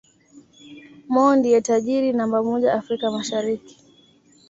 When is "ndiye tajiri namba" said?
1.37-2.37